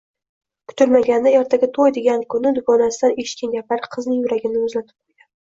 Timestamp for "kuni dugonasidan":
2.35-3.15